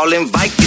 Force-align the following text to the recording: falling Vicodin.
falling 0.00 0.26
Vicodin. 0.32 0.59